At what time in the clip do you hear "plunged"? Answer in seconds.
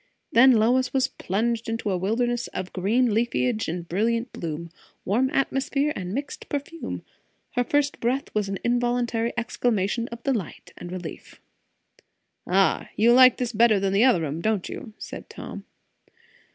1.09-1.69